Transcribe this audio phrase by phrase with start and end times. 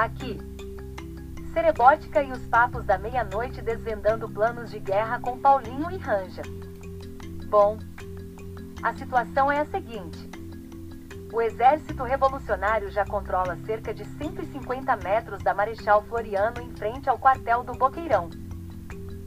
[0.00, 0.38] Aqui.
[1.52, 6.40] Cerebótica e os papos da meia-noite desvendando planos de guerra com Paulinho e Ranja.
[7.50, 7.78] Bom,
[8.82, 10.18] a situação é a seguinte.
[11.30, 17.18] O exército revolucionário já controla cerca de 150 metros da Marechal Floriano em frente ao
[17.18, 18.30] quartel do Boqueirão.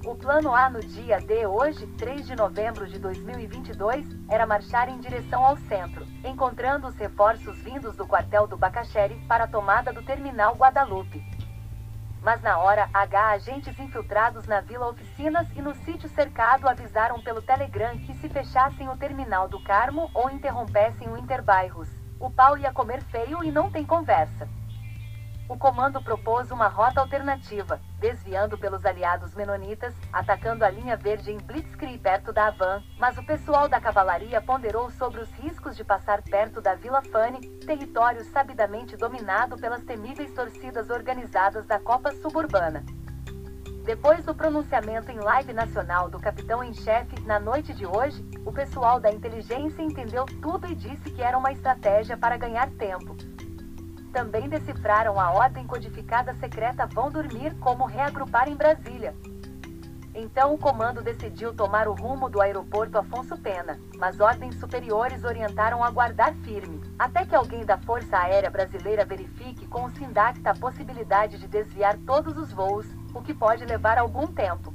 [0.06, 5.00] O plano A no dia de hoje, 3 de novembro de 2022, era marchar em
[5.00, 10.04] direção ao centro, encontrando os reforços vindos do quartel do Bacacheri para a tomada do
[10.04, 11.24] terminal Guadalupe.
[12.22, 17.42] Mas na hora H, agentes infiltrados na Vila Oficinas e no sítio cercado avisaram pelo
[17.42, 21.88] Telegram que se fechassem o terminal do Carmo ou interrompessem o Interbairros,
[22.20, 24.50] o pau ia comer feio e não tem conversa
[25.54, 31.38] o comando propôs uma rota alternativa, desviando pelos aliados menonitas, atacando a linha verde em
[31.38, 36.24] Blitzkrieg perto da Havan, mas o pessoal da cavalaria ponderou sobre os riscos de passar
[36.24, 42.84] perto da Vila Fane, território sabidamente dominado pelas temíveis torcidas organizadas da Copa Suburbana.
[43.86, 48.52] Depois do pronunciamento em live nacional do capitão em chefe, na noite de hoje, o
[48.52, 53.16] pessoal da inteligência entendeu tudo e disse que era uma estratégia para ganhar tempo
[54.14, 59.16] também decifraram a ordem codificada secreta Vão Dormir como reagrupar em Brasília.
[60.16, 65.84] Então o comando decidiu tomar o rumo do aeroporto Afonso Pena, mas ordens superiores orientaram
[65.84, 70.56] a guardar firme, até que alguém da Força Aérea Brasileira verifique com o Sindacta a
[70.56, 74.72] possibilidade de desviar todos os voos, o que pode levar algum tempo.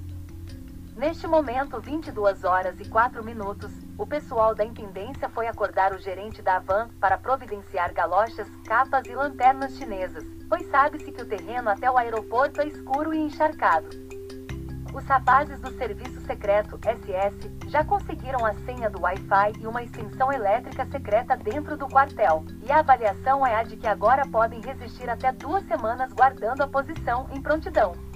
[0.98, 6.42] Neste momento, 22 horas e 4 minutos, o pessoal da intendência foi acordar o gerente
[6.42, 11.88] da van para providenciar galochas, capas e lanternas chinesas, pois sabe-se que o terreno até
[11.88, 13.86] o aeroporto é escuro e encharcado.
[14.92, 20.32] Os rapazes do Serviço Secreto SS já conseguiram a senha do Wi-Fi e uma extensão
[20.32, 25.08] elétrica secreta dentro do quartel, e a avaliação é a de que agora podem resistir
[25.08, 28.07] até duas semanas guardando a posição em prontidão.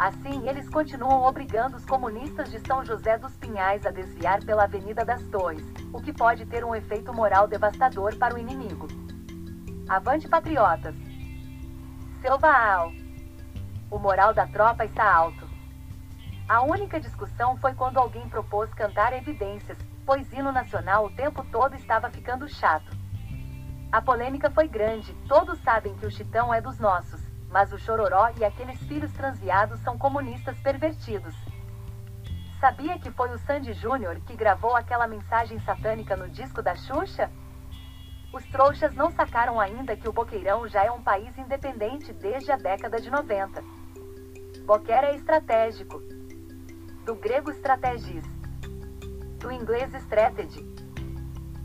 [0.00, 5.04] Assim, eles continuam obrigando os comunistas de São José dos Pinhais a desviar pela Avenida
[5.04, 5.62] das Torres,
[5.92, 8.88] o que pode ter um efeito moral devastador para o inimigo.
[9.86, 10.94] Avante patriotas!
[12.22, 12.90] Seu Baal!
[13.90, 15.46] O moral da tropa está alto.
[16.48, 21.74] A única discussão foi quando alguém propôs cantar evidências, pois hino nacional o tempo todo
[21.74, 22.90] estava ficando chato.
[23.92, 28.30] A polêmica foi grande, todos sabem que o chitão é dos nossos mas o Chororó
[28.38, 31.34] e aqueles filhos transviados são comunistas pervertidos.
[32.60, 37.30] Sabia que foi o Sandy Júnior que gravou aquela mensagem satânica no disco da Xuxa?
[38.32, 42.56] Os trouxas não sacaram ainda que o Boqueirão já é um país independente desde a
[42.56, 43.62] década de 90.
[44.64, 46.00] Boquer é estratégico.
[47.04, 48.24] Do grego strategis.
[49.38, 50.89] Do inglês strategy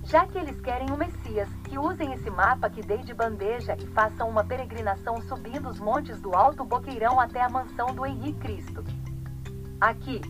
[0.06, 3.88] já que eles querem o Messias, que usem esse mapa que dei de bandeja e
[3.88, 8.84] façam uma peregrinação subindo os montes do Alto Boqueirão até a mansão do Henrique Cristo.
[9.82, 10.22] Aqui.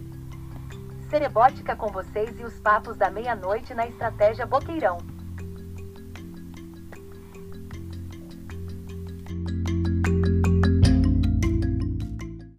[1.09, 4.97] Cerebótica com vocês e os papos da meia-noite na Estratégia Boqueirão.